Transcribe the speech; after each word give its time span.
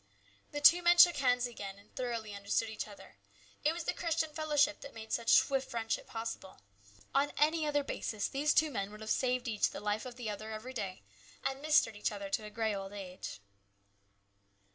The 0.51 0.61
two 0.61 0.81
men 0.81 0.97
shook 0.97 1.17
hands 1.17 1.45
again, 1.45 1.77
and 1.77 1.95
thoroughly 1.95 2.33
understood 2.33 2.71
each 2.71 2.87
other. 2.87 3.17
It 3.63 3.71
was 3.71 3.83
the 3.83 3.93
Christian 3.93 4.33
fellow 4.33 4.55
ship 4.57 4.81
that 4.81 4.95
made 4.95 5.11
such 5.13 5.29
swift 5.33 5.69
friendship 5.69 6.07
possible. 6.07 6.59
On 7.13 7.31
any 7.37 7.67
other 7.67 7.83
basis 7.83 8.27
these 8.27 8.55
two 8.55 8.71
men 8.71 8.89
would 8.89 9.01
have 9.01 9.11
saved 9.11 9.47
each 9.47 9.69
the 9.69 9.79
life 9.79 10.07
of 10.07 10.15
the 10.15 10.27
other 10.27 10.49
every 10.51 10.73
day 10.73 11.03
and" 11.43 11.61
mistered" 11.61 11.95
each 11.95 12.11
other 12.11 12.31
to 12.31 12.43
a 12.45 12.49
grey 12.49 12.73
old 12.73 12.93
age. 12.93 13.41